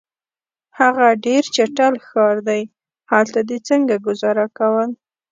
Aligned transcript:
هغه 0.79 1.07
ډېر 1.25 1.43
چټل 1.55 1.93
ښار 2.07 2.35
دی، 2.49 2.61
هلته 3.11 3.39
دي 3.49 3.57
څنګه 3.69 3.95
ګذاره 4.05 4.45
کول؟ 4.57 4.89